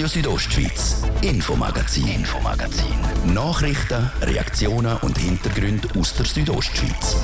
[0.00, 3.34] Radio Südostschweiz, Infomagazin, Infomagazin.
[3.34, 7.22] Nachrichten, Reaktionen und Hintergründe aus der Südostschweiz.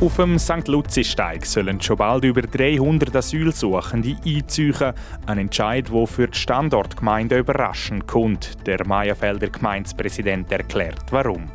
[0.00, 0.66] Auf dem St.
[0.66, 4.92] Luzi-Steig sollen schon bald über 300 Asylsuchende einziehen.
[5.26, 8.66] Ein Entscheid, der für die Standortgemeinde überraschend kommt.
[8.66, 11.48] Der Meierfelder Gemeindepräsident erklärt, warum.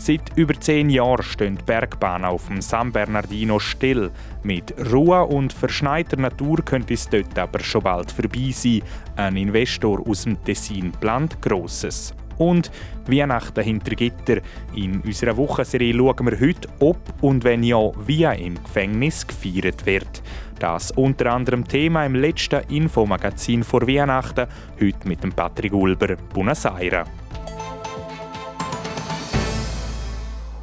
[0.00, 4.12] Seit über zehn Jahren stehen die Bergbahnen auf dem San Bernardino still.
[4.44, 8.82] Mit Ruhe und verschneiter Natur könnte es dort aber schon bald vorbei sein.
[9.16, 12.70] Ein Investor aus dem Tessin plant Grosses und
[13.08, 14.40] Weihnachten hinter Gitter.
[14.74, 20.22] In unserer Wochenserie schauen wir heute, ob und wenn ja, wie im Gefängnis gefeiert wird.
[20.60, 24.46] Das unter anderem Thema im letzten Infomagazin vor Weihnachten,
[24.80, 27.08] heute mit dem Patrick Ulber, Buenos Aires.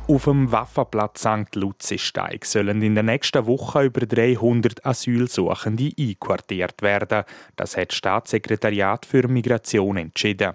[0.07, 1.55] Auf dem Waffenplatz St.
[1.55, 7.23] Luzisteig sollen in der nächsten Woche über 300 Asylsuchende einquartiert werden.
[7.55, 10.53] Das hat das Staatssekretariat für Migration entschieden.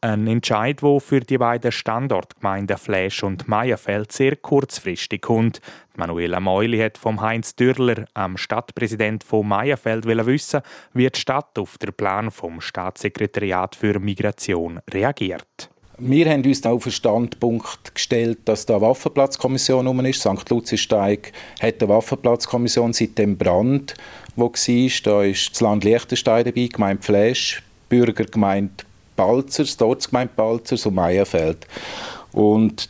[0.00, 5.60] Ein Entscheid, der für die beiden Standortgemeinden Fläsch und Meierfeld sehr kurzfristig kommt.
[5.94, 10.60] Manuela Meuli hat vom Heinz Dürler, am Stadtpräsident von Meierfeld, wissen,
[10.92, 15.70] wie die Stadt auf den Plan vom Staatssekretariat für Migration reagiert.
[16.00, 20.20] Wir haben uns auf den Standpunkt gestellt, dass da eine Waffenplatzkommission um ist.
[20.20, 20.48] St.
[20.48, 23.94] Luzisteig hat eine Waffenplatzkommission seit dem Brand,
[24.36, 24.90] wo war.
[25.02, 28.84] Da ist das Land Liechtenstein dabei, Gemeinde Fläsch, Bürgergemeinde
[29.16, 31.66] Balzers, Ortsgemeinde Balzers und Meierfeld.
[32.30, 32.88] Und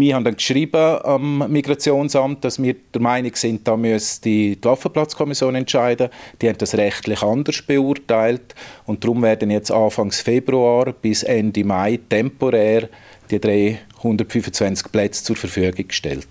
[0.00, 5.54] wir haben dann geschrieben am Migrationsamt, dass wir der Meinung sind, da müsste die Waffenplatzkommission
[5.54, 6.10] entscheiden.
[6.40, 8.54] Die haben das rechtlich anders beurteilt
[8.86, 12.88] und darum werden jetzt Anfang Februar bis Ende Mai temporär
[13.30, 16.28] die 325 Plätze zur Verfügung gestellt.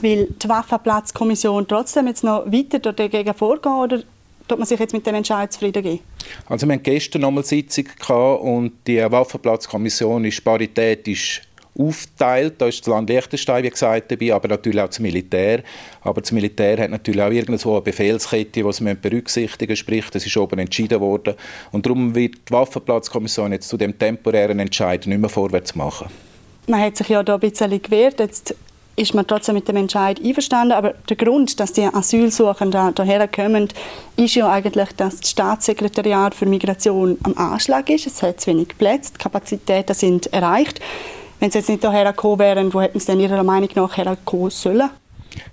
[0.00, 4.02] Will die Waffenplatzkommission trotzdem jetzt noch weiter dagegen vorgehen oder
[4.46, 6.00] tut man sich jetzt mit dem Entscheid zufrieden geben?
[6.46, 11.42] Also wir hatten gestern nochmal Sitzung gehabt und die Waffenplatzkommission ist paritätisch
[11.78, 12.54] aufgeteilt.
[12.58, 15.62] Da ist das Land Liechtenstein, wie gesagt, dabei, aber natürlich auch das Militär.
[16.02, 20.26] Aber das Militär hat natürlich auch irgendwo eine Befehlskette, die sie berücksichtigen müssen, sprich, das
[20.26, 21.34] ist oben entschieden worden.
[21.72, 26.08] Und darum wird die Waffenplatzkommission jetzt zu dem temporären Entscheid nicht mehr vorwärts machen.
[26.66, 28.20] Man hat sich ja da ein bisschen gewehrt.
[28.20, 28.54] Jetzt
[28.98, 30.72] ist man trotzdem mit dem Entscheid einverstanden.
[30.72, 33.68] Aber der Grund, dass die Asylsuchenden hierher kommen,
[34.16, 38.06] ist ja eigentlich, dass das Staatssekretariat für Migration am Anschlag ist.
[38.06, 40.80] Es hat zu wenig Plätze, die Kapazitäten sind erreicht.
[41.40, 44.50] Wenn sie jetzt nicht hierher gekommen wären, wo hätten sie denn Ihrer Meinung nach herkommen
[44.50, 44.90] sollen?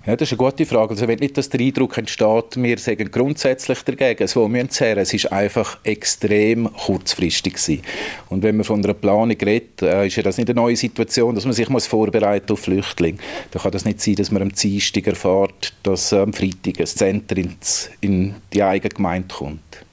[0.04, 0.90] Ja, das ist eine gute Frage.
[0.90, 4.22] Also wenn nicht, dass der Eindruck entsteht, wir sagen grundsätzlich dagegen.
[4.22, 7.82] Es, wo wir sehen, es ist einfach extrem kurzfristig gewesen.
[8.28, 11.34] Und wenn man von einer Planung redet, äh, ist ja das nicht eine neue Situation,
[11.34, 13.18] dass man sich muss vorbereiten auf Flüchtlinge.
[13.50, 17.56] Da kann das nicht sein, dass man am Dienstag erfährt, dass am Freitag ein Zentrum
[18.00, 19.85] in die eigene Gemeinde kommt.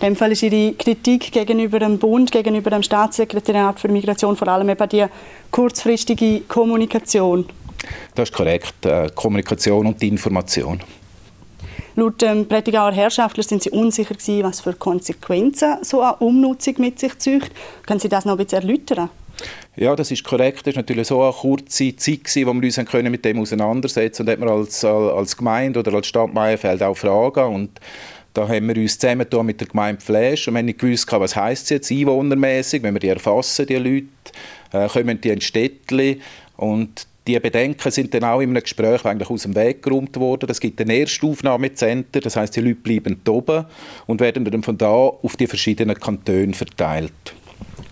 [0.00, 4.48] In dem Fall ist Ihre Kritik gegenüber dem Bund, gegenüber dem Staatssekretariat für Migration vor
[4.48, 5.06] allem eben die
[5.50, 7.46] kurzfristige Kommunikation.
[8.14, 8.84] Das ist korrekt.
[8.84, 10.80] Äh, Kommunikation und die Information.
[11.96, 16.98] Laut dem Prättigauer Herrschaftler sind Sie unsicher gewesen, was für Konsequenzen so eine Umnutzung mit
[16.98, 17.50] sich zieht.
[17.86, 19.10] Können Sie das noch ein bisschen erläutern?
[19.76, 20.66] Ja, das ist korrekt.
[20.66, 24.22] Das war natürlich so eine kurze Zeit, gewesen, wo wir uns können mit dem auseinandersetzen
[24.22, 27.54] Und da hat man als, als Gemeinde oder als Stadt Meierfeld auch Fragen.
[27.54, 27.80] Und
[28.34, 31.64] da haben wir uns zusammen mit der Gemeinde Fläsch und wir haben gewusst, was heisst
[31.64, 34.06] es jetzt einwohnermäßig, wenn wir die erfassen, die Leute,
[34.72, 36.20] äh, kommen die in Städtchen
[36.56, 40.50] und die Bedenken sind dann auch in einem Gespräch eigentlich aus dem Weg geräumt worden.
[40.50, 43.64] Es gibt ein Erstaufnahmezentrum, das heißt, die Leute bleiben oben
[44.06, 47.12] und werden dann von da auf die verschiedenen Kantone verteilt.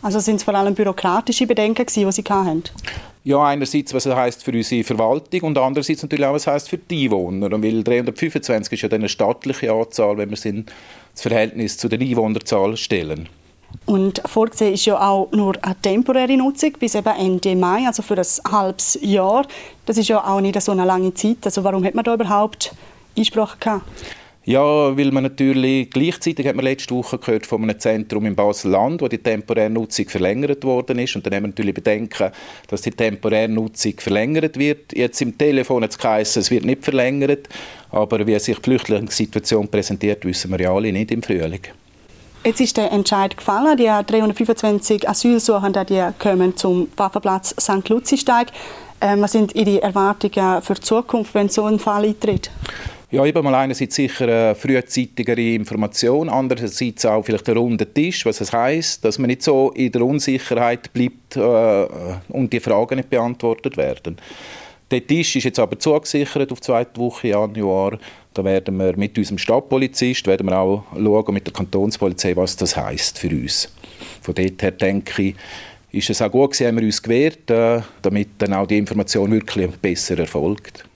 [0.02, 2.64] Also sind es vor allem bürokratische Bedenken, die Sie hatten?
[3.24, 6.68] Ja, einerseits, was es heißt für unsere Verwaltung und andererseits natürlich auch, was es heißt
[6.68, 7.52] für die Einwohner.
[7.52, 10.66] Und weil 325 ist ja eine stattliche Anzahl, wenn wir es in
[11.12, 13.28] das Verhältnis zu der Einwohnerzahl stellen.
[13.86, 18.18] Und vorgesehen ist ja auch nur eine temporäre Nutzung bis eben Ende Mai, also für
[18.18, 19.46] ein halbes Jahr.
[19.86, 21.38] Das ist ja auch nicht so eine lange Zeit.
[21.44, 22.74] Also warum hat man da überhaupt
[23.16, 23.84] Einsprache gehabt?
[24.44, 29.00] Ja, weil man natürlich gleichzeitig hat man letzte Woche gehört von einem Zentrum in Basel-Land,
[29.00, 32.32] wo die temporäre Nutzung verlängert worden ist und dann haben wir natürlich bedenken,
[32.66, 34.96] dass die temporäre Nutzung verlängert wird.
[34.96, 37.48] Jetzt im Telefon hat es geheißen, es wird nicht verlängert,
[37.90, 41.62] aber wie sich die Flüchtlingssituation präsentiert, wissen wir ja alle nicht im Frühling.
[42.44, 43.76] Jetzt ist der Entscheid gefallen.
[43.76, 47.88] Die 325 Asylsuchenden die kommen zum Waffenplatz St.
[47.88, 48.48] Luzisteig.
[49.00, 52.50] Ähm, was sind Ihre Erwartungen für die Zukunft, wenn so ein Fall eintritt?
[53.12, 58.40] Ja, eben mal einerseits sicher eine frühzeitigere Information, andererseits auch vielleicht ein runder Tisch, was
[58.40, 61.86] es heißt, dass man nicht so in der Unsicherheit bleibt äh,
[62.30, 64.16] und die Fragen nicht beantwortet werden.
[64.90, 67.98] Der Tisch ist jetzt aber zugesichert auf die zweite Woche Januar.
[68.32, 72.74] Da werden wir mit unserem Stadtpolizist werden wir auch schauen, mit der Kantonspolizei, was das
[72.78, 73.70] heißt für uns.
[74.22, 75.34] Von dort her denke ich,
[75.90, 79.70] ist es auch gut haben wir uns gewehrt, äh, damit dann auch die Information wirklich
[79.72, 80.86] besser erfolgt.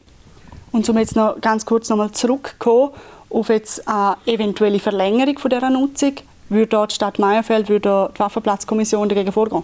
[0.77, 2.91] Und um jetzt noch ganz kurz nochmal zurückzukommen
[3.31, 6.13] auf jetzt eine eventuelle Verlängerung von dieser Nutzung,
[6.51, 9.63] würde dort Stadt Meierfeld, würde die Waffenplatzkommission dagegen vorgehen?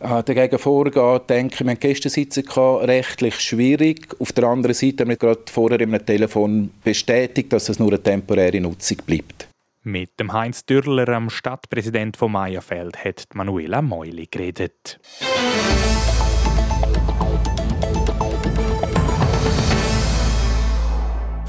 [0.00, 2.44] Äh, dagegen vorgehen, denke ich, wir hatten Gästensitzung
[2.82, 4.08] rechtlich schwierig.
[4.18, 8.02] Auf der anderen Seite haben wir gerade vorher im Telefon bestätigt, dass es nur eine
[8.02, 9.46] temporäre Nutzung bleibt.
[9.84, 14.98] Mit dem Heinz Dürler, am Stadtpräsident von Meierfeld, hat Manuela Meuli geredet.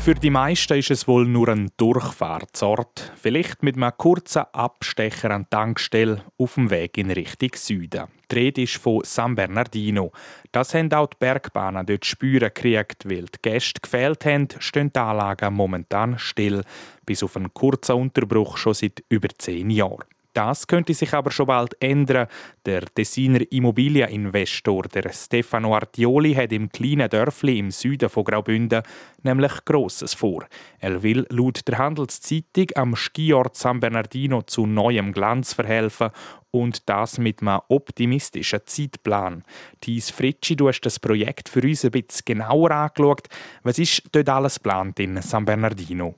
[0.03, 5.43] Für die meisten ist es wohl nur ein Durchfahrtsort, vielleicht mit einem kurzen Abstecher an
[5.43, 8.07] die Tankstelle auf dem Weg in Richtung Süden.
[8.31, 10.11] Die Rede ist von San Bernardino.
[10.51, 14.99] Das haben auch die Bergbahnen dort spüren gekriegt, weil die Gäste gefehlt haben, stehen die
[14.99, 16.63] Anlagen momentan still,
[17.05, 20.05] bis auf einen kurzen Unterbruch schon seit über zehn Jahren.
[20.33, 22.27] Das könnte sich aber schon bald ändern.
[22.65, 28.83] Der Tessiner Immobilieninvestor der Stefano Artioli hat im kleinen Dörfli im Süden von Graubünden
[29.23, 30.45] nämlich Grosses vor.
[30.79, 36.11] Er will laut der Handelszeitung am Skiort San Bernardino zu neuem Glanz verhelfen
[36.51, 39.43] und das mit einem optimistischen Zeitplan.
[39.83, 43.27] Dies Fritschi, du hast das Projekt für uns ein bisschen genauer angeschaut.
[43.63, 46.15] Was ist dort alles geplant in San Bernardino?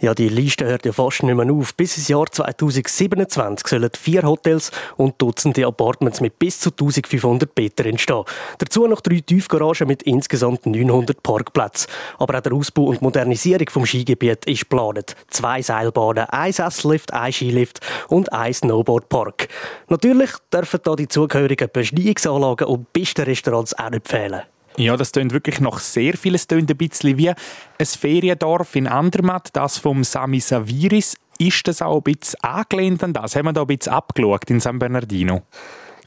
[0.00, 1.74] Ja, die Liste hört ja fast nicht mehr auf.
[1.74, 7.86] Bis ins Jahr 2027 sollen vier Hotels und Dutzende Apartments mit bis zu 1500 Meter
[7.86, 8.24] entstehen.
[8.58, 11.90] Dazu noch drei Tiefgaragen mit insgesamt 900 Parkplätzen.
[12.18, 15.16] Aber auch der Ausbau und Modernisierung vom Skigebiet ist geplant.
[15.28, 19.48] Zwei Seilbahnen, ein Sessellift, ein Skilift und ein Snowboardpark.
[19.88, 24.42] Natürlich dürfen da die zugehörigen Besteiungsanlagen und Pistenrestaurants auch nicht fehlen.
[24.78, 26.36] Ja, das tönt wirklich noch sehr viel.
[26.36, 27.36] Es tönt ein bisschen wie ein
[27.80, 31.16] Feriendorf in Andermatt, das vom Sami Saviris.
[31.36, 33.34] Ist das auch ein bisschen angelehnt an das?
[33.34, 35.42] Haben wir da ein bisschen abgeschaut in San Bernardino?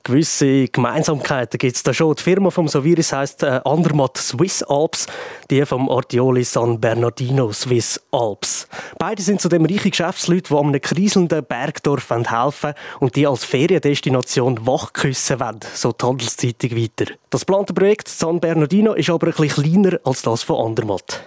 [0.03, 2.15] Gewisse Gemeinsamkeiten gibt es da schon.
[2.15, 5.07] Die Firma vom Saviris heisst äh, Andermatt Swiss Alps,
[5.49, 8.67] die vom Artioli San Bernardino Swiss Alps.
[8.97, 15.39] Beide sind zudem reiche Geschäftsleute, die einem kriselnden Bergdorf helfen und die als Feriendestination wachküssen
[15.39, 17.13] wollen, so die Handelszeitung weiter.
[17.29, 21.23] Das geplante Projekt San Bernardino ist aber ein bisschen kleiner als das von Andermatt.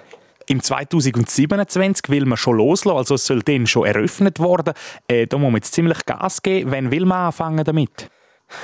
[0.47, 4.75] Im 2027 will man schon loslassen, also es soll dann schon eröffnet worden.
[5.09, 6.71] Äh, da muss man jetzt ziemlich Gas geben.
[6.71, 8.11] Wann will man anfangen damit?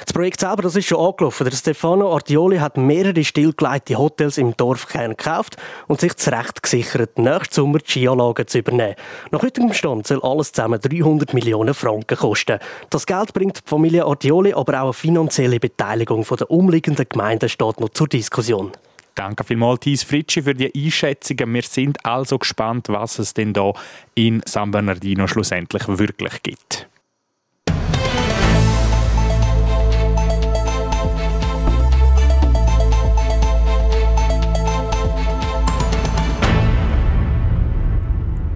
[0.05, 1.45] Das Projekt selber das ist schon angelaufen.
[1.45, 5.57] Der Stefano Artioli hat mehrere stillgelegte Hotels im Dorfkern gekauft
[5.89, 8.97] und sich das Recht gesichert, nächsten Sommer die Skianlagen zu übernehmen.
[9.31, 12.59] Nach heutigem Stand soll alles zusammen 300 Millionen Franken kosten.
[12.91, 17.81] Das Geld bringt die Familie Artioli, aber auch eine finanzielle Beteiligung der umliegenden Gemeinden steht
[17.81, 18.73] noch zur Diskussion.
[19.15, 21.53] Danke vielmals, Thies Fritschi, für die Einschätzungen.
[21.53, 23.73] Wir sind also gespannt, was es denn da
[24.15, 26.90] in San Bernardino schlussendlich wirklich gibt.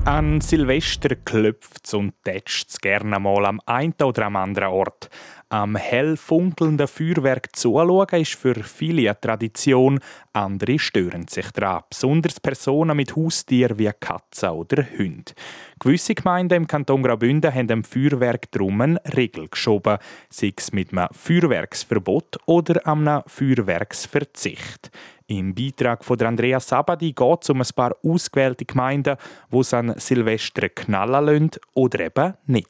[0.06, 5.08] An Silvester klopft und tätscht gerne mal am einen oder am anderen Ort.
[5.54, 10.00] Am hell funkelnden Feuerwerk zuschauen ist für viele eine Tradition,
[10.32, 11.84] andere stören sich daran.
[11.88, 15.32] Besonders Personen mit Haustieren wie Katzen oder Hunde.
[15.78, 20.90] Gewisse Gemeinden im Kanton Graubünden haben dem Feuerwerk drum eine Regel geschoben, sei es mit
[20.90, 24.90] einem Feuerwerksverbot oder einem Feuerwerksverzicht.
[25.28, 29.16] Im Beitrag von Andrea Sabadi geht es um ein paar ausgewählte Gemeinden,
[29.50, 32.66] wo es an Silvester knallen lassen oder eben nicht.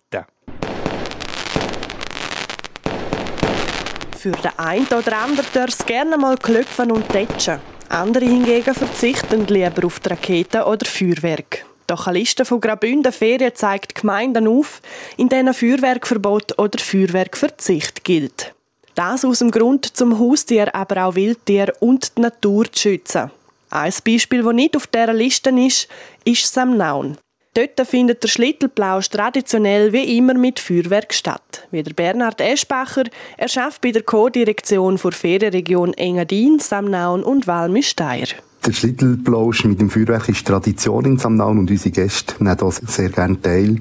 [4.25, 7.61] Für den einen oder anderen darf es gerne mal klopfen und tätschen.
[7.90, 11.66] Andere hingegen verzichten lieber auf die Raketen oder Feuerwerk.
[11.87, 14.81] Doch eine Liste von Graubünden Ferien zeigt Gemeinden auf,
[15.19, 18.54] in denen Feuerwerkverbot oder Feuerwerkverzicht gilt.
[18.95, 23.31] Das aus dem Grund, zum Haustier, aber auch Wildtier und die Natur zu schützen.
[23.69, 25.87] Ein Beispiel, das nicht auf dieser Liste ist,
[26.25, 27.19] ist Samnaun.
[27.55, 31.69] Dort findet der Schlittelplausch traditionell wie immer mit Feuerwerk statt.
[31.71, 33.05] Wie der Bernhard Eschbacher,
[33.37, 38.27] er schafft bei der Co-Direktion der Ferienregion Engadin, Samnaun und Walmüsteier.
[38.67, 43.11] Der Schlittelplausch mit dem Feuerwerk ist Tradition in Samnaun und unsere Gäste nehmen das sehr
[43.11, 43.77] gerne teil.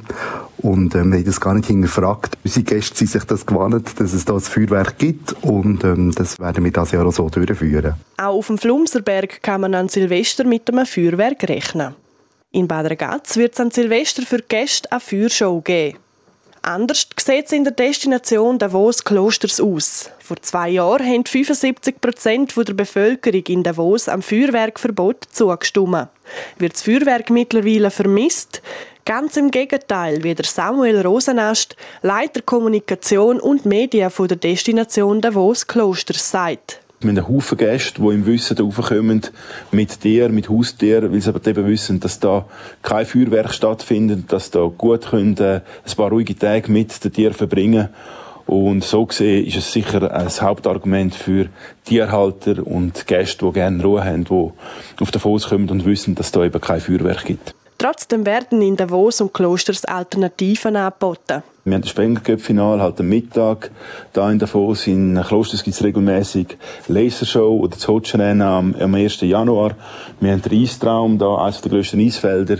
[0.57, 2.37] Und ähm, wir haben das gar nicht hingefragt.
[2.43, 6.63] Unsere Gäste sind sich das gewohnt, dass es das Feuerwerk gibt und ähm, das werden
[6.63, 7.95] wir das Jahr auch so durchführen.
[8.17, 11.95] Auch auf dem Flumserberg kann man an Silvester mit einem Feuerwerk rechnen.
[12.55, 15.97] In Bad Ragaz wird es an Silvester für Gäste eine Feuershow geben.
[16.61, 20.11] Anders sieht es in der Destination Davos Klosters aus.
[20.19, 26.09] Vor zwei Jahren haben 75 Prozent der Bevölkerung in Davos am Feuerwerkverbot zugestimmt.
[26.59, 28.61] Wird das Feuerwerk mittlerweile vermisst?
[29.03, 36.29] Ganz im Gegenteil, wie der Samuel Rosenast, Leiter Kommunikation und Medien der Destination Davos Klosters
[36.29, 36.82] sagt.
[37.03, 39.21] Haben einen Haufen Gäste, die im Wissen raufkommen
[39.71, 42.45] mit Tieren, mit Haustieren, weil sie aber eben wissen, dass da
[42.81, 47.33] kein Feuerwerk stattfindet, dass da gut können, äh, ein paar ruhige Tage mit den Tieren
[47.33, 47.89] verbringen
[48.45, 51.47] und so gesehen ist es sicher ein Hauptargument für
[51.85, 54.51] Tierhalter und Gäste, die gerne Ruhe haben, die
[55.01, 57.53] auf den Fuß kommen und wissen, dass da eben kein Feuerwerk gibt.
[57.77, 61.43] Trotzdem werden in Davos und Klosters Alternativen angeboten.
[61.65, 63.71] Wir haben das Spenglercup-Final halt am Mittag.
[64.11, 66.57] Da in Davos, in Klosters gibt es regelmäßig
[66.89, 69.21] Lasershow oder das Hotschrennen am, am 1.
[69.21, 69.77] Januar.
[70.19, 72.57] Wir haben den Eistraum, da eines der grössten Eisfelder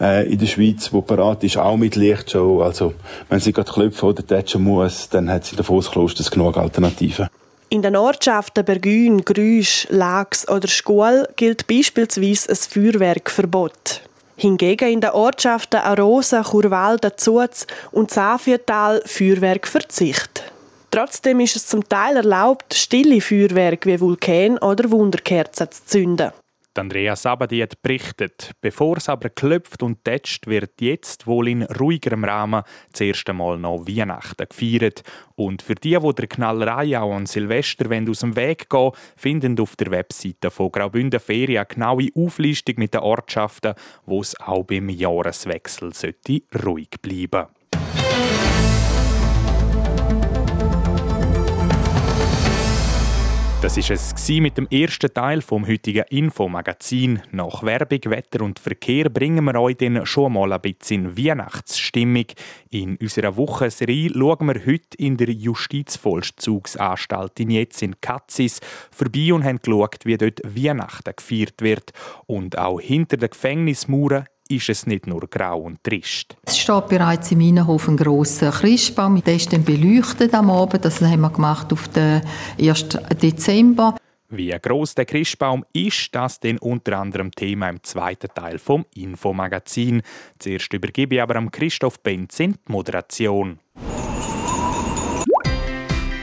[0.00, 2.60] äh, in der Schweiz, wo parat ist, auch mit Lichtshow.
[2.60, 2.94] Also,
[3.28, 7.28] wenn sie gerade klopfen oder tätschen muss, dann hat sie Davos Klosters genug Alternativen.
[7.68, 14.09] In den Ortschaften Bergün, Grüsch, Lax oder Schkual gilt beispielsweise ein Feuerwerkverbot.
[14.40, 20.50] Hingegen in den Ortschaften Arosa, Churwalden, Zuz und Safiertal Feuerwerkverzicht.
[20.90, 26.32] Trotzdem ist es zum Teil erlaubt, stille Feuerwerke wie Vulkan oder Wunderkerzen zu zünden.
[26.78, 28.52] Andrea Sabadi berichtet.
[28.60, 32.62] Bevor es aber klopft und tätscht, wird jetzt wohl in ruhigerem Rahmen
[32.92, 35.02] das erste Mal noch Weihnachten gefeiert.
[35.36, 39.76] Und für die, die der Knallerei auch an Silvester aus dem Weg gehen finden auf
[39.76, 43.74] der Webseite von Graubünden Ferien eine genaue Auflistung mit den Ortschaften,
[44.06, 47.46] wo es auch beim Jahreswechsel sollte ruhig bleiben
[53.62, 57.20] Das ist es mit dem ersten Teil vom heutigen Infomagazin.
[57.30, 62.24] Nach Werbung, Wetter und Verkehr bringen wir euch dann schon mal ein bisschen in Weihnachtsstimmung.
[62.70, 69.44] In unserer Wochenserie schauen wir heute in der Justizvollzugsanstalt in Jetz in Katzis vorbei und
[69.44, 71.92] haben geschaut, wie dort Weihnachten gefeiert wird.
[72.24, 76.36] Und auch hinter den Gefängnismauern ist es nicht nur grau und trist.
[76.44, 79.22] Es steht bereits im Innenhof ein grosser Christbaum.
[79.22, 80.84] Der ist dann beleuchtet am Abend.
[80.84, 82.22] Das haben wir gemacht auf den
[82.60, 82.88] 1.
[83.22, 83.96] Dezember.
[84.32, 90.02] Wie groß der Christbaum ist, das denn unter anderem Thema im zweiten Teil vom Infomagazin.
[90.38, 93.58] Zuerst übergebe ich aber am Christoph Benzin die Moderation.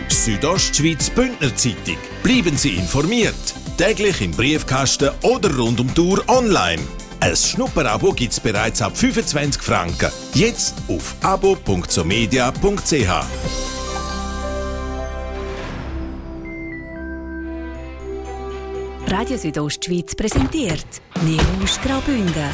[0.09, 1.97] Südostschweiz Bündner Zeitung.
[2.23, 3.35] Bleiben Sie informiert.
[3.77, 6.81] Täglich im Briefkasten oder rund um die Uhr online.
[7.19, 10.11] Ein Schnupperabo gibt es bereits ab 25 Franken.
[10.33, 13.76] Jetzt auf abo.somedia.ch.
[19.09, 20.85] Radio Südostschweiz präsentiert
[21.21, 22.49] Nerusch Graubünden.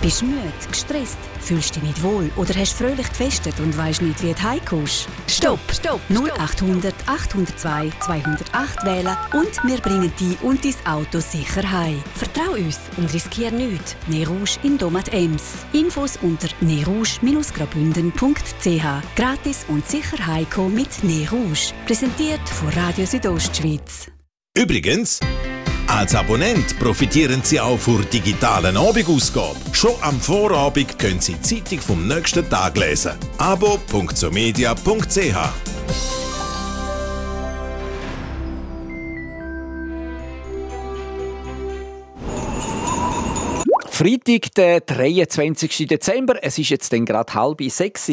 [0.00, 4.22] Bist du müde, gestresst, fühlst dich nicht wohl oder hast fröhlich gefestet und weißt nicht,
[4.22, 5.08] wie du heimkommst?
[5.26, 5.58] Stopp!
[5.72, 6.00] Stopp!
[6.10, 12.00] 0800 802 208 wählen und wir bringen dich und dein Auto sicher heim.
[12.14, 13.96] Vertrau uns und riskier nichts.
[14.06, 15.64] Nerusch in Domat Ems.
[15.72, 21.72] Infos unter nerusch-graubünden.ch Gratis und sicher heimkommen mit Nerusch.
[21.84, 24.06] Präsentiert von Radio Südostschweiz.
[24.56, 25.18] Übrigens,
[25.86, 29.56] als Abonnent profitieren Sie auch von digitalen Abendausgabe.
[29.72, 33.12] Schon am Vorabend können Sie die Zeitung vom nächsten Tag lesen.
[33.38, 35.74] abo.somedia.ch
[43.94, 45.86] Freitag, der 23.
[45.86, 46.42] Dezember.
[46.42, 48.10] Es ist jetzt gerade halb sechs.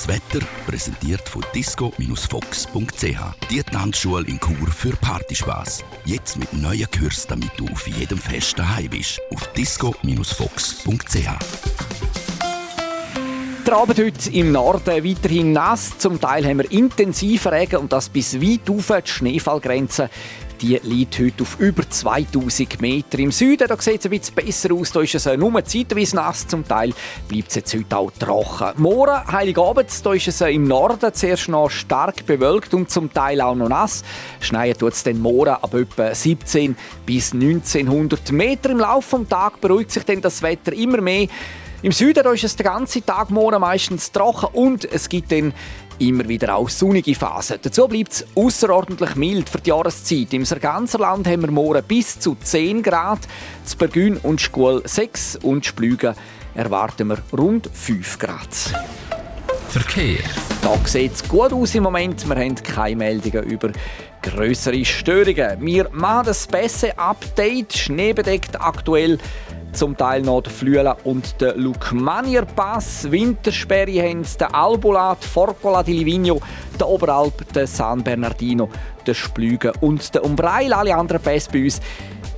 [0.00, 3.04] Das Wetter präsentiert von disco-fox.ch.
[3.50, 5.84] Die Tanzschule in Chur für Partyspaß.
[6.06, 9.20] Jetzt mit neuen Kürzen, damit du auf jedem Fest daheim bist.
[9.30, 11.28] Auf disco-fox.ch.
[13.66, 15.98] Der Abend heute im Norden weiterhin nass.
[15.98, 20.08] Zum Teil haben wir intensive Regen und das bis weit auf die Schneefallgrenze
[20.60, 23.18] die liegt heute auf über 2000 Meter.
[23.18, 24.92] Im Süden da sieht es ein bisschen besser aus.
[24.92, 26.46] Da ist es nur zeitweise nass.
[26.46, 26.92] Zum Teil
[27.28, 28.80] bleibt es jetzt heute auch trocken.
[28.82, 33.54] Morgen, Heiligabend, da ist es im Norden zuerst noch stark bewölkt und zum Teil auch
[33.54, 34.04] noch nass.
[34.40, 36.76] Schneien tut es dann morgen ab etwa 17
[37.06, 38.70] bis 1900 Meter.
[38.70, 41.28] Im Laufe des Tages beruhigt sich dann das Wetter immer mehr.
[41.82, 45.54] Im Süden da ist es den ganzen Tag morgen meistens trocken und es gibt dann
[46.00, 47.58] immer wieder auch sonnige Phasen.
[47.62, 50.32] Dazu bleibt es außerordentlich mild für die Jahreszeit.
[50.32, 53.20] Im ganzen Land haben wir morgen bis zu 10 Grad,
[53.64, 56.14] zu Bergün und Schkuhl 6 und Splügen
[56.54, 58.48] erwarten wir rund 5 Grad.
[59.68, 60.18] Verkehr.
[60.62, 62.28] Da sieht es gut aus im Moment.
[62.28, 63.70] Wir haben keine Meldungen über
[64.22, 65.60] größere Störungen.
[65.60, 69.18] Wir machen das beste Update, schneebedeckt aktuell
[69.72, 73.10] zum Teil noch der Flüela und der Lukmanier Pass.
[73.10, 76.40] Wintersperre haben der Albulat, Forcola di Livigno,
[76.78, 78.68] der Oberalp, der San Bernardino,
[79.06, 80.72] der Splügen und der Umbreil.
[80.72, 81.80] Alle anderen Pässe bei uns,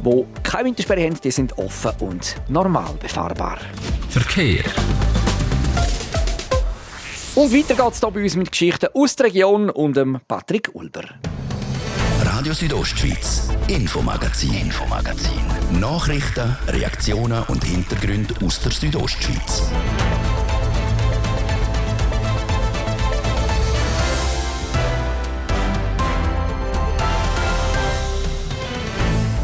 [0.01, 3.59] die keine Wintersperre haben, die sind offen und normal befahrbar.
[4.09, 4.65] Verkehr.
[7.35, 10.71] Und weiter geht es hier bei uns mit Geschichten aus der Region und dem Patrick
[10.75, 11.05] Ulber.
[12.43, 15.39] Radio Südostschweiz, Infomagazin, Infomagazin.
[15.79, 19.71] Nachrichten, Reaktionen und Hintergründe aus der Südostschweiz.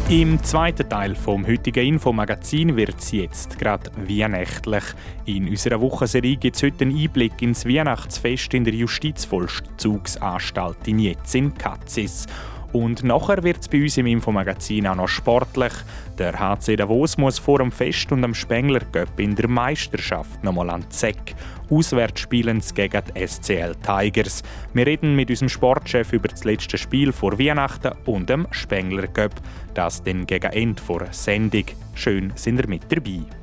[0.09, 4.83] Im zweiten Teil vom heutigen Infomagazin wird es jetzt gerade weihnachtlich.
[5.23, 11.33] In unserer Wochenserie gibt es heute einen Einblick ins Weihnachtsfest in der Justizvollzugsanstalt in Jetz
[11.35, 12.25] in Katzis.
[12.71, 15.73] Und nachher wird es bei uns im Infomagazin auch noch sportlich.
[16.17, 20.69] Der HC Davos muss vor dem Fest und am Spengler Cup in der Meisterschaft nochmal
[20.69, 21.35] an Zeck.
[21.71, 24.43] Auswärts spielen gegen die SCL Tigers.
[24.73, 29.33] Wir reden mit unserem Sportchef über das letzte Spiel vor Weihnachten und dem Spengler Cup.
[29.73, 31.65] Das dann gegen Ende vor Sendung.
[31.95, 33.38] Schön sind ihr mit dabei.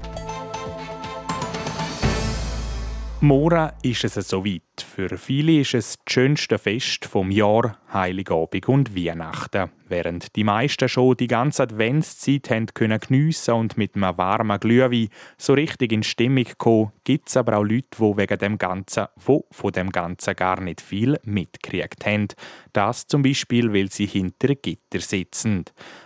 [3.26, 4.62] Morgen ist es soweit.
[4.78, 9.68] Für viele ist es das schönste Fest vom Jahr, Heiligabend und Weihnachten.
[9.88, 15.08] Während die meisten schon die ganze Adventszeit haben können geniessen und mit einem warmen Glühwein
[15.38, 19.44] so richtig in Stimmung kommen, gibt es aber auch Leute, die wegen dem Ganzen, wo
[19.50, 22.28] von dem Ganzen gar nicht viel mitgekriegt haben.
[22.72, 25.64] Das zum Beispiel, weil sie hinter Gitter sitzen.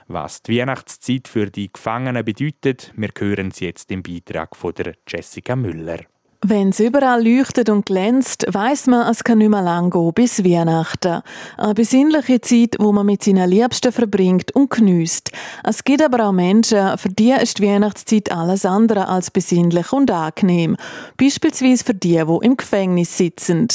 [0.08, 4.94] Was die Weihnachtszeit für die Gefangenen bedeutet, wir hören es jetzt im Beitrag von der
[5.06, 5.98] Jessica Müller.
[6.42, 10.42] Wenn es überall leuchtet und glänzt, weiß man, es kann nicht mehr lang gehen bis
[10.42, 11.20] Weihnachten.
[11.58, 15.32] Eine besinnliche Zeit, wo man mit seinen Liebsten verbringt und geniesst.
[15.62, 20.10] Es gibt aber auch Menschen, für die ist die Weihnachtszeit alles andere als besinnlich und
[20.10, 20.78] angenehm.
[21.18, 23.68] Beispielsweise für die, die im Gefängnis sitzen.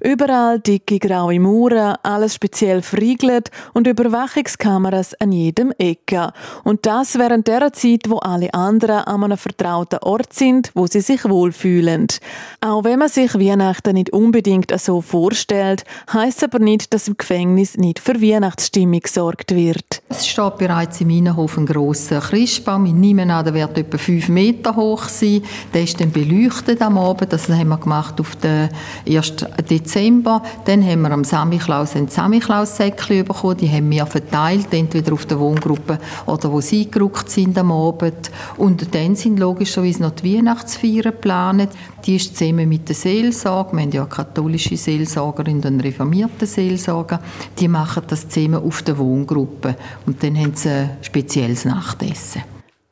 [0.00, 6.32] Überall dicke graue Mauern, alles speziell verriegelt und Überwachungskameras an jedem Ecke.
[6.62, 11.00] Und das während der Zeit, wo alle anderen an einem vertrauten Ort sind, wo sie
[11.00, 12.11] sich wohlfühlen.
[12.60, 17.76] Auch wenn man sich Weihnachten nicht unbedingt so vorstellt, heißt aber nicht, dass im Gefängnis
[17.76, 20.02] nicht für Weihnachtsstimmung gesorgt wird.
[20.08, 22.86] Es steht bereits im Innenhof ein grosser Christbaum.
[22.86, 25.42] Ich nehme an, der wird etwa fünf Meter hoch sein.
[25.72, 27.32] Der ist dann beleuchtet am Abend.
[27.32, 28.68] Das haben wir gemacht auf den
[29.08, 29.34] 1.
[29.68, 30.42] Dezember.
[30.64, 33.56] Dann haben wir am Samichlaus ein Samichlaus-Säckchen bekommen.
[33.56, 38.30] Die haben wir verteilt, entweder auf der Wohngruppe oder wo sie gerückt sind am Abend.
[38.56, 41.70] Und dann sind logischerweise noch die Weihnachtsfeiern geplant.
[42.04, 47.20] Die ist zusammen mit der Seelsorge, wir haben ja katholische Seelsorgerin und einen reformierten Seelsorger,
[47.58, 49.76] die machen das zusammen auf der Wohngruppe.
[50.06, 52.42] Und dann haben sie ein spezielles Nachtessen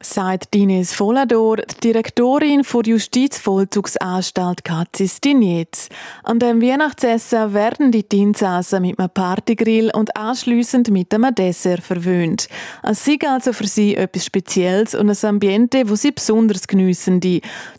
[0.02, 5.88] sagt Dines Volador, Direktorin der Justizvollzugsanstalt Katzis Dinetz.
[6.24, 12.48] An dem Weihnachtsessen werden die Insassen mit einem Partygrill und anschliessend mit einem Dessert verwöhnt.
[12.82, 17.20] Es sei also für sie etwas Spezielles und ein Ambiente, wo sie besonders geniessen.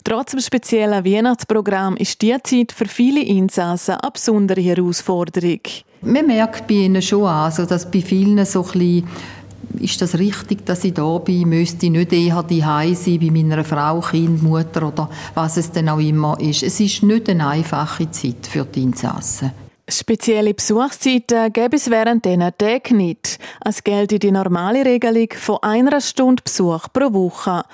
[0.04, 5.60] Trotz dem speziellen Weihnachtsprogramm ist die Zeit für viele Insassen eine besondere Herausforderung.
[6.04, 9.08] Man merkt bei ihnen schon an, also dass bei vielen so ein bisschen
[9.78, 11.48] ist das richtig, dass ich da bin?
[11.48, 15.88] Müsste ich nicht eher die sein bei meiner Frau, Kind, Mutter oder was es denn
[15.88, 16.62] auch immer ist?
[16.62, 19.52] Es ist nicht eine einfache Zeit für die Insassen.
[19.88, 23.38] Spezielle Besuchszeiten gäbe es während diesen Tagen nicht.
[23.64, 27.64] Es gilt die normale Regelung von einer Stunde Besuch pro Woche.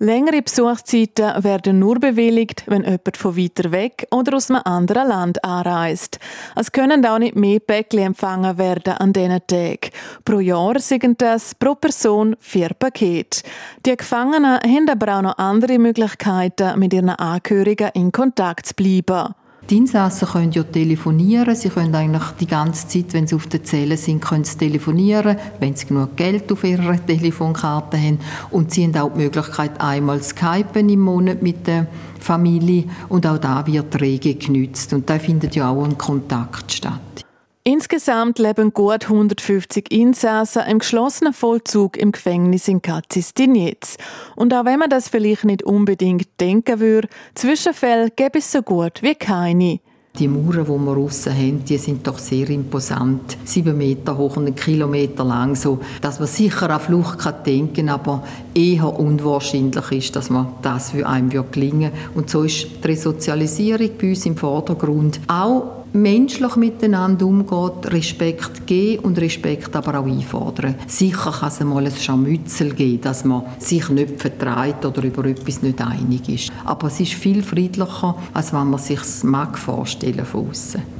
[0.00, 5.44] Längere Besuchszeiten werden nur bewilligt, wenn jemand von weiter weg oder aus einem anderen Land
[5.44, 6.20] anreist.
[6.54, 9.90] Es können auch nicht mehr Päckchen empfangen werden an diesen Tagen.
[10.24, 13.42] Pro Jahr sind das pro Person vier Pakete.
[13.84, 19.34] Die Gefangenen haben aber auch noch andere Möglichkeiten, mit ihren Angehörigen in Kontakt zu bleiben.
[19.70, 21.54] Die Insassen können ja telefonieren.
[21.54, 25.36] Sie können eigentlich die ganze Zeit, wenn sie auf der Zelle sind, können sie telefonieren,
[25.60, 28.18] wenn sie genug Geld auf ihrer Telefonkarte haben.
[28.50, 31.86] Und sie haben auch die Möglichkeit, einmal Skypen im Monat mit der
[32.18, 32.84] Familie.
[33.10, 34.94] Und auch da wird rege genützt.
[34.94, 37.27] Und da findet ja auch ein Kontakt statt.
[37.68, 43.98] Insgesamt leben gut 150 Insassen im geschlossenen Vollzug im Gefängnis in Katzis-Dinetz.
[44.36, 49.02] Und auch wenn man das vielleicht nicht unbedingt denken würde, Zwischenfälle gäbe es so gut
[49.02, 49.80] wie keine.
[50.18, 53.36] Die Mauern, die wir aussen haben, die sind doch sehr imposant.
[53.44, 57.90] Sieben Meter hoch und einen Kilometer lang, so dass man sicher an Flucht kann denken
[57.90, 61.92] aber eher unwahrscheinlich ist, dass man das für einen gelingen.
[62.14, 65.20] Und so ist die Resozialisierung bei uns im Vordergrund.
[65.28, 70.74] Auch menschlich miteinander umgeht, Respekt geben und Respekt aber auch einfordern.
[70.86, 75.62] Sicher kann es mal ein Scharmützel geben, dass man sich nicht vertreibt oder über etwas
[75.62, 76.52] nicht einig ist.
[76.64, 80.97] Aber es ist viel friedlicher, als wenn man sich es mag von außen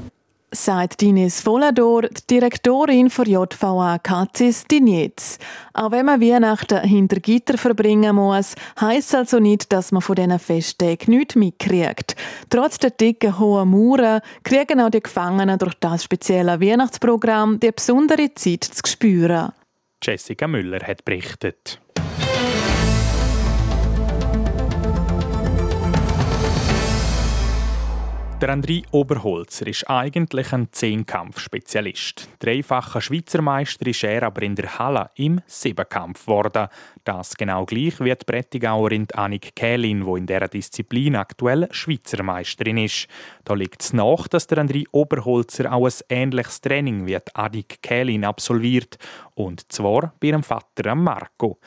[0.50, 5.38] sagt Dines Volador, die Direktorin für JVA Katzis Dinetz.
[5.74, 10.38] Auch wenn man Weihnachten hinter Gitter verbringen muss, heisst also nicht, dass man von diesen
[10.38, 12.16] Festtagen nichts mitkriegt.
[12.50, 18.34] Trotz der dicken hohen Mauern kriegen auch die Gefangenen durch das spezielle Weihnachtsprogramm die besondere
[18.34, 19.52] Zeit zu spüren.
[20.02, 21.80] Jessica Müller hat berichtet.
[28.40, 32.29] Der André Oberholzer ist eigentlich ein Zehnkampf-Spezialist.
[32.38, 36.68] Dreifacher Schweizer Meister ist er aber in der Halle im Siebenkampf geworden.
[37.03, 42.79] Das genau gleich wie die Prättigauerin Annik Kählin, wo in dieser Disziplin aktuell Schweizer Meisterin
[42.79, 43.09] ist.
[43.44, 48.24] Da liegt es nach, dass der André Oberholzer auch ein ähnliches Training wie Annik Kählin
[48.24, 48.98] absolviert.
[49.35, 51.59] Und zwar bei ihrem Vater Marco.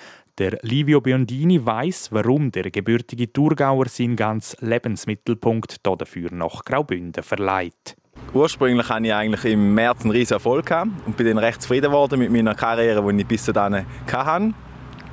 [0.41, 7.95] Der Livio Biondini weiß, warum der gebürtige Thurgauer seinen ganz Lebensmittelpunkt dafür nach Graubünden verleiht.
[8.33, 10.73] Ursprünglich hatte ich eigentlich im März einen riesen Erfolg
[11.05, 14.55] und bin dann recht zufrieden geworden mit meiner Karriere, die ich bis dahin hatte.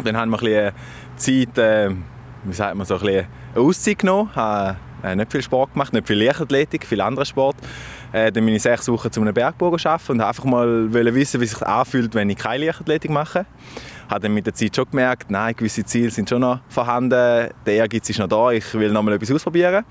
[0.03, 0.73] Dann haben wir ein
[1.17, 1.91] Zeit, äh,
[2.45, 5.93] wie sagt man, so ein bisschen eine Auszeit genommen, habe äh, nicht viel Sport gemacht,
[5.93, 7.57] nicht viel Leichtathletik, viel anderen Sport.
[8.13, 11.47] Äh, dann bin ich sechs Wochen zu einem Bergbau arbeiten und einfach mal wissen, wie
[11.47, 13.45] sich das anfühlt, wenn ich keine Leichtathletik mache
[14.09, 17.53] habe dann mit der Zeit schon gemerkt, nein, gewisse Ziele sind schon noch vorhanden, der
[17.67, 19.85] Ehrgeiz ist noch da, ich will noch mal etwas ausprobieren.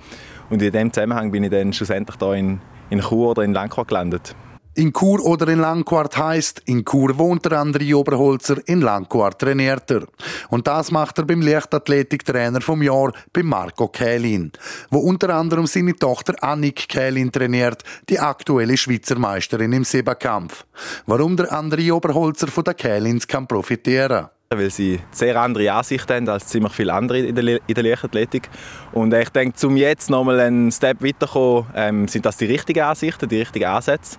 [0.50, 3.88] Und in dem Zusammenhang bin ich dann schlussendlich da in, in Chur oder in Langquart
[3.88, 4.36] gelandet.
[4.78, 9.90] In Chur oder in Langquart heißt, in Chur wohnt der André Oberholzer, in Langquart trainiert
[9.90, 10.04] er.
[10.50, 14.52] Und das macht er beim Leichtathletiktrainer vom Jahr, bei Marco Kählin,
[14.92, 20.64] wo unter anderem seine Tochter Annik Kählin trainiert, die aktuelle Schweizer Meisterin im Siebenkampf.
[21.08, 24.28] Warum der André Oberholzer von der Kählins kann profitieren?
[24.50, 28.50] weil sie sehr andere Ansichten haben als ziemlich viele andere in der, in der Leichtathletik.
[28.94, 33.28] Und ich denke, um jetzt nochmal einen Step weiterzukommen, ähm, sind das die richtigen Ansichten,
[33.28, 34.18] die richtigen Ansätze.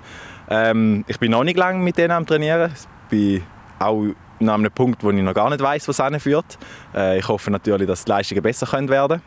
[0.49, 2.73] Ähm, ich bin noch nicht lange mit denen am Trainieren.
[2.73, 3.43] Ich bin
[3.79, 4.05] auch
[4.41, 6.59] an einem Punkt, wo ich noch gar nicht weiß, was es führt.
[6.95, 9.23] Äh, ich hoffe natürlich, dass die Leistungen besser werden können.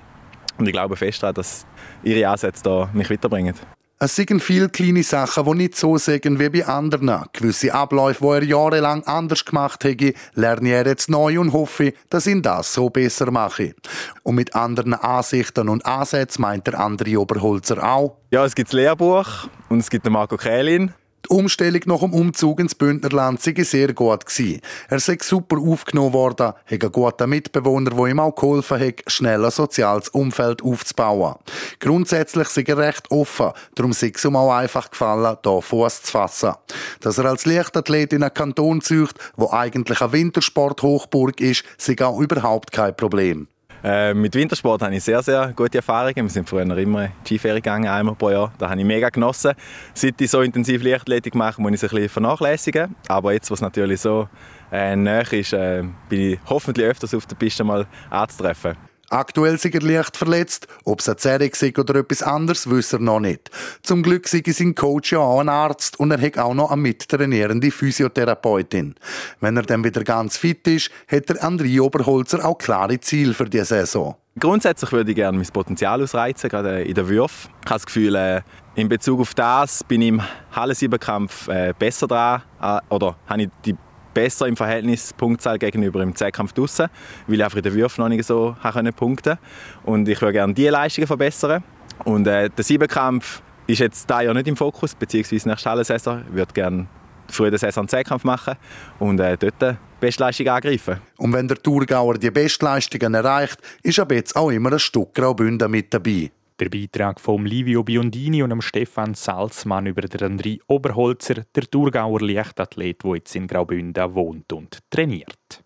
[0.58, 1.66] Und ich glaube fest daran, dass
[2.04, 3.56] ihre Ansätze da mich weiterbringen.
[4.04, 7.26] Es sind viele kleine Sachen, die nicht so sagen wie bei anderen.
[7.34, 12.26] Gewisse Abläufe, die er jahrelang anders gemacht hätte, lerne er jetzt neu und hoffe, dass
[12.26, 13.76] ihn das so besser mache.
[14.24, 18.18] Und mit anderen Ansichten und Ansätzen meint der andere Oberholzer auch.
[18.32, 20.96] Ja, es gibt das Lehrbuch und es gibt den Marco Kählin.
[21.32, 24.60] Umstellung nach dem Umzug ins Bündnerland sei sehr gut gewesen.
[24.90, 29.46] Er sei super aufgenommen worden, hat einen guten Mitbewohner, der ihm auch geholfen hat, schnell
[29.46, 31.36] ein soziales Umfeld aufzubauen.
[31.80, 36.12] Grundsätzlich sei er recht offen, darum sei es ihm auch einfach gefallen, hier Fuß zu
[36.12, 36.52] fassen.
[37.00, 42.20] Dass er als Leichtathlet in einen Kanton zieht, wo eigentlich eine Wintersport-Hochburg ist, sei auch
[42.20, 43.48] überhaupt kein Problem.
[43.84, 46.16] Äh, mit Wintersport habe ich sehr, sehr gute Erfahrungen.
[46.16, 48.54] Wir sind früher immer Skiferien gegangen, einmal pro Jahr.
[48.58, 49.54] Da habe ich mega genossen.
[49.94, 52.96] Seit ich so intensiv Leichtathletik mache, muss ich es ein bisschen vernachlässigen.
[53.08, 54.30] Aber jetzt, wo es natürlich so
[54.72, 58.91] äh, nahe ist, äh, bin ich hoffentlich öfters auf der Piste mal anzutreffen.
[59.12, 60.68] Aktuell ist er leicht verletzt.
[60.86, 63.52] Ob es eine Zerrung ist oder etwas anderes, weiß er noch nicht.
[63.84, 66.82] Zum Glück sei sein Coach ja auch ein Arzt und er hat auch noch eine
[66.82, 68.96] mittrainierende Physiotherapeutin.
[69.42, 73.50] Wenn er dann wieder ganz fit ist, hat der André Oberholzer auch klare Ziele für
[73.50, 74.16] die Saison.
[74.40, 77.52] Grundsätzlich würde ich gerne mein Potenzial ausreizen, gerade in den Würfen.
[77.66, 78.42] Ich habe das Gefühl, äh,
[78.76, 80.22] in Bezug auf das bin ich im
[80.54, 83.76] Halle-Siebenkampf äh, besser dran, äh, oder habe ich die
[84.14, 86.88] besser im Verhältnis Punktzahl gegenüber im Zweikampf draussen,
[87.28, 89.40] weil ich einfach in den Würfen noch nicht so punkten konnte.
[89.84, 91.64] Und ich würde gerne diese Leistungen verbessern.
[92.04, 96.24] Und äh, der Siebenkampf ist jetzt da ja nicht im Fokus, beziehungsweise nächste Hallensaison.
[96.30, 96.88] Ich würde gerne
[97.28, 98.56] früh den Saison Zweikampf machen
[99.00, 100.98] und äh, dort die Bestleistung angreifen.
[101.18, 105.70] Und wenn der Thurgauer die Bestleistungen erreicht, ist ab jetzt auch immer ein Stück Graubünden
[105.72, 106.32] mit dabei.
[106.62, 113.04] Der Beitrag von Livio Biondini und Stefan Salzmann über den André Oberholzer, der Thurgauer Leichtathlet,
[113.04, 115.64] der jetzt in Graubünden wohnt und trainiert.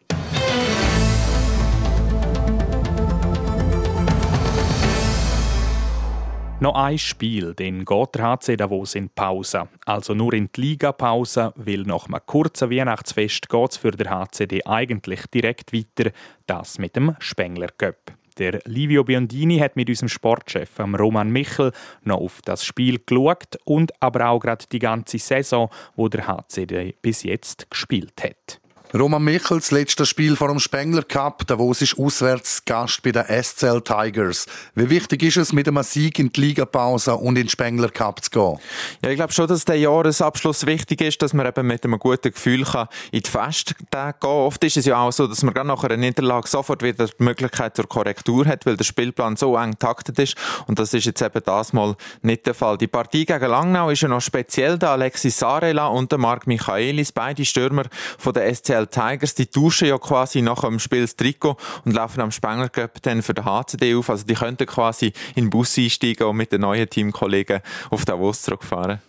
[6.62, 9.68] Noch ein Spiel, dann geht der HC Davos in Pause.
[9.86, 14.66] Also nur in die Ligapause, weil nach einem kurzen Weihnachtsfest geht es für den HCD
[14.66, 16.12] eigentlich direkt weiter,
[16.48, 18.14] das mit dem Spengler Cup.
[18.38, 21.72] Der Livio Biondini hat mit unserem Sportchef Roman Michel
[22.04, 26.96] noch auf das Spiel geschaut und aber auch gerade die ganze Saison, wo der HCD
[27.02, 28.60] bis jetzt gespielt hat.
[28.94, 31.46] Roman Michels, letztes Spiel vor dem Spengler Cup.
[31.48, 34.46] Davos ist auswärts Gast bei den SCL Tigers.
[34.74, 38.24] Wie wichtig ist es, mit einem Sieg in die Ligapause und in den Spengler Cup
[38.24, 38.60] zu gehen?
[39.04, 42.32] Ja, ich glaube schon, dass der Jahresabschluss wichtig ist, dass man eben mit einem guten
[42.32, 45.68] Gefühl kann in die Festtage gehen Oft ist es ja auch so, dass man gerade
[45.68, 49.78] nach einer Niederlage sofort wieder die Möglichkeit zur Korrektur hat, weil der Spielplan so eng
[49.78, 50.36] taktet ist.
[50.68, 52.78] Und das ist jetzt eben das mal nicht der Fall.
[52.78, 54.78] Die Partie gegen Langnau ist ja noch speziell.
[54.78, 57.84] Da Alexis Sarela und der Marc Michaelis, beide Stürmer
[58.18, 62.22] von der SCL Tigers, die tauschen ja quasi nach dem Spiel das Trikot und laufen
[62.22, 64.10] am Spengler Cup dann für den HCD auf.
[64.10, 68.42] Also die könnten quasi in den Bus einsteigen und mit den neuen Teamkollegen auf Davos
[68.42, 69.00] zurückfahren.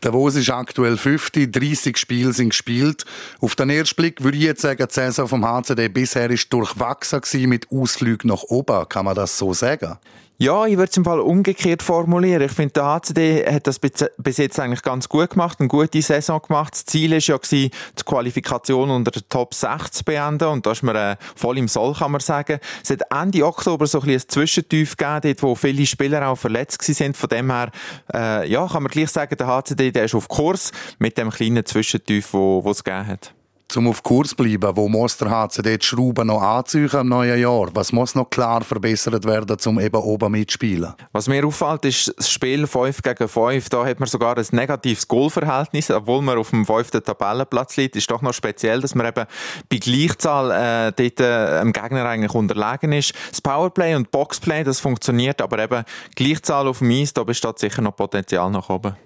[0.00, 3.04] Davos ist aktuell 50, 30 Spiele sind gespielt.
[3.40, 7.48] Auf den ersten Blick würde ich jetzt sagen, die Saison vom HCD bisher ist durchwachsen
[7.48, 8.88] mit Ausflügen nach oben.
[8.88, 9.98] Kann man das so sagen?
[10.38, 12.42] Ja, ich würde es im Fall umgekehrt formulieren.
[12.42, 16.42] Ich finde, der HCD hat das bis jetzt eigentlich ganz gut gemacht, eine gute Saison
[16.46, 16.74] gemacht.
[16.74, 17.70] Das Ziel war ja, die
[18.04, 21.94] Qualifikation unter den Top 6 zu beenden und da ist man äh, voll im Soll,
[21.94, 22.58] kann man sagen.
[22.82, 26.82] Es hat Ende Oktober so ein, ein Zwischentief gegeben, dort, wo viele Spieler auch verletzt
[26.82, 27.16] sind.
[27.16, 27.70] Von dem her,
[28.12, 31.64] äh, ja, kann man gleich sagen, der HCD der ist auf Kurs mit dem kleinen
[31.64, 33.35] Zwischentief, wo es gegeben hat.
[33.68, 37.68] Zum auf Kurs bleiben, wo muss der HCD die Schrauben noch anziehen im neuen Jahr?
[37.74, 40.94] Was muss noch klar verbessert werden, um eben oben mitzuspielen?
[41.12, 43.68] Was mir auffällt, ist das Spiel 5 gegen 5.
[43.68, 47.96] Da hat man sogar ein negatives Goalverhältnis, obwohl man auf dem fünften Tabellenplatz liegt.
[47.96, 49.26] Ist doch noch speziell, dass man eben
[49.68, 53.14] bei Gleichzahl äh, dort äh, dem Gegner eigentlich unterlegen ist.
[53.30, 57.82] Das Powerplay und Boxplay, das funktioniert, aber eben Gleichzahl auf dem Eis, da besteht sicher
[57.82, 58.96] noch Potenzial nach oben.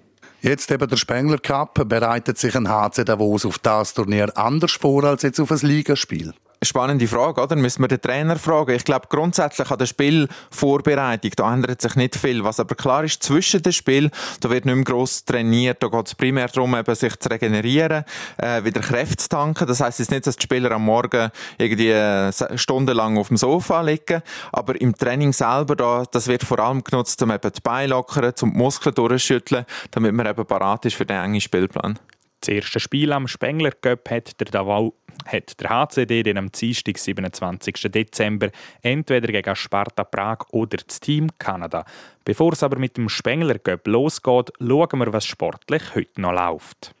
[0.41, 1.87] Jetzt eben der Spengler Cup.
[1.87, 6.33] Bereitet sich ein HC Davos auf das Turnier anders vor als jetzt auf ein Ligaspiel?
[6.63, 7.55] Spannende Frage, oder?
[7.55, 8.75] Müssen wir den Trainer fragen.
[8.75, 12.43] Ich glaube, grundsätzlich an der Spielvorbereitung, da ändert sich nicht viel.
[12.43, 15.81] Was aber klar ist, zwischen dem Spiel, da wird nicht mehr gross trainiert.
[15.81, 18.03] Da geht es primär darum, eben, sich zu regenerieren,
[18.37, 19.67] äh, wieder Kräfte zu tanken.
[19.67, 23.81] Das heisst jetzt nicht, dass die Spieler am Morgen irgendwie äh, stundenlang auf dem Sofa
[23.81, 24.21] liegen.
[24.51, 28.33] Aber im Training selber, da, das wird vor allem genutzt, um eben die Beine lockern,
[28.41, 31.97] um die Muskeln durchzuschütteln, damit man eben parat ist für den engen Spielplan.
[32.41, 34.95] Das erste Spiel am Spengler Cup hat der Davao
[35.25, 37.91] hat der HCD den am Dienstag, 27.
[37.91, 38.49] Dezember,
[38.81, 41.85] entweder gegen Sparta Prag oder das Team Kanada.
[42.25, 46.93] Bevor es aber mit dem Spengler Cup losgeht, schauen wir, was sportlich heute noch läuft.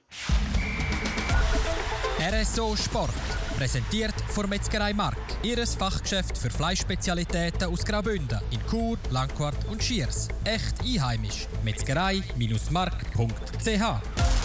[2.19, 3.09] RSO Sport.
[3.57, 5.17] Präsentiert von Metzgerei Mark.
[5.43, 10.27] Ihres Fachgeschäft für Fleischspezialitäten aus Graubünden in Chur, Langquart und Schiers.
[10.43, 11.47] Echt einheimisch.
[11.63, 14.40] Metzgerei-mark.ch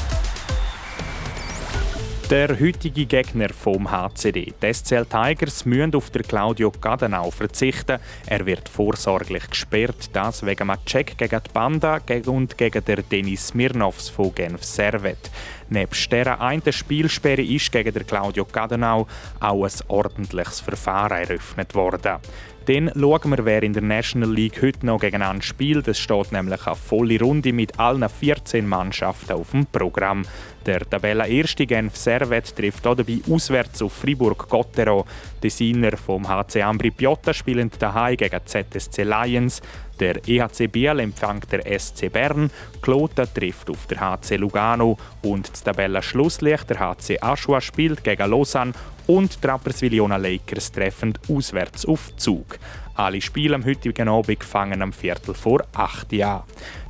[2.31, 8.01] der heutige Gegner vom HCD, die SCL Tigers, müssen auf der Claudio Gadenau verzichten.
[8.27, 13.49] Er wird vorsorglich gesperrt, das wegen einem Check gegen die Banda und gegen den Denis
[13.49, 15.31] Smirnovs von Genf Servet.
[15.69, 19.07] Neben dieser einen Spielsperre ist gegen den Claudio Gadenau
[19.39, 22.17] auch ein ordentliches Verfahren eröffnet worden.
[22.67, 25.87] Dann schauen wir, wer in der National League heute noch gegeneinander spielt.
[25.87, 30.25] Es steht nämlich eine volle Runde mit allen 14 Mannschaften auf dem Programm.
[30.67, 35.07] Der Tabellenerste Genf Servet trifft dabei auswärts auf Fribourg-Gottero.
[35.45, 39.63] Die Sinner vom HC Ambri Piotta spielen daheim gegen ZSC Lions.
[40.01, 42.51] Der EHC Biel empfängt der SC Bern,
[42.83, 48.73] Kloten trifft auf der HC Lugano und das Tabellenschlusslicht der HC Aschua spielt gegen Lausanne
[49.07, 52.59] und die Rapperswil-Jona Lakers treffen auswärts auf Zug.
[52.95, 56.43] Alle Spiele am heutigen Abend fangen am Viertel vor 8 Uhr an.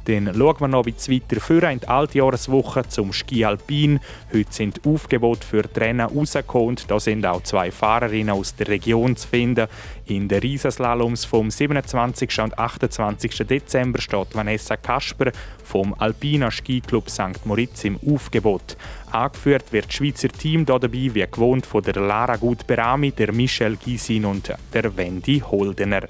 [0.07, 3.99] Dann schauen wir noch ein bisschen weiter vor in die Altjahreswoche zum Ski Alpin.
[4.33, 8.69] Heute sind Aufgebote für die Rennen rausgekommen und da sind auch zwei Fahrerinnen aus der
[8.69, 9.67] Region zu finden.
[10.07, 12.39] In den Riesenslaloms vom 27.
[12.39, 13.49] und 28.
[13.49, 15.33] Dezember steht Vanessa Kasper
[15.65, 17.45] vom Alpina Skiclub St.
[17.45, 18.77] Moritz im Aufgebot.
[19.11, 23.77] Angeführt wird das Schweizer Team hier dabei wie gewohnt von der Lara Gut-Berami, der Michelle
[23.77, 26.03] Gysin und der Wendy Holdener.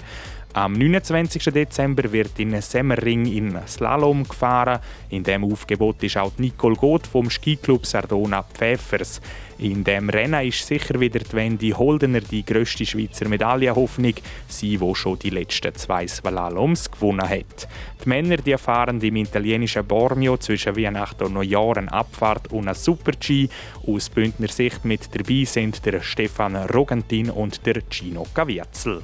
[0.57, 1.53] Am 29.
[1.53, 4.79] Dezember wird in Semmering in Slalom gefahren.
[5.09, 9.21] In dem Aufgebot ist auch Nicole Goth vom Skiclub Sardona Pfeffers.
[9.59, 14.15] In dem Rennen ist sicher wieder die Wendy Holdener die grösste Schweizer Medaillenhoffnung,
[14.47, 17.67] sie, wo schon die letzten zwei Slaloms gewonnen hat.
[18.03, 22.73] Die Männer die fahren im italienischen Bormio zwischen Weihnachten und Neujahr eine Abfahrt und eine
[22.73, 23.49] Super-G.
[23.85, 29.03] Aus Bündner Sicht mit dabei sind der Stefan Rogentin und der Gino Caviezel.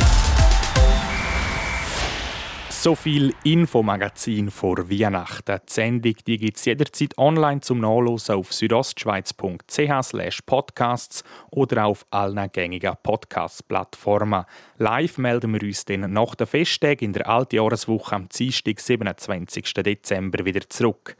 [2.81, 5.59] So viel Infomagazin vor Weihnachten.
[5.69, 12.95] Die Sendung gibt es jederzeit online zum Nachlesen auf südostschweiz.ch podcasts oder auf allen gängigen
[13.03, 14.45] Podcast-Plattformen.
[14.79, 19.73] Live melden wir uns dann nach den Festtagen in der Altjahreswoche am Dienstag, 27.
[19.75, 21.15] Dezember wieder zurück.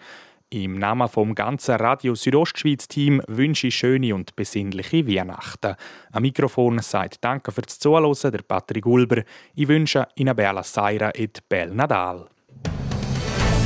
[0.53, 5.75] Im Namen vom ganzen Radio Südostschweiz-Team wünsche ich schöne und besinnliche Weihnachten.
[6.11, 9.23] Am Mikrofon sagt Danke fürs Zuhören der Patrick Gulber.
[9.55, 12.27] Ich wünsche Ihnen Bella Seira et Bel Nadal.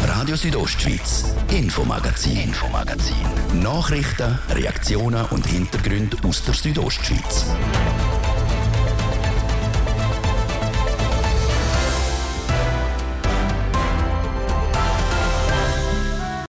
[0.03, 3.15] Radio Südostschweiz, Infomagazin, Infomagazin.
[3.63, 7.47] Nachrichten, Reaktionen und Hintergründe aus der Südostschweiz.